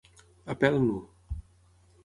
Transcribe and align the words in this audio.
A 0.53 0.55
pèl 0.61 0.79
nu. 0.87 0.97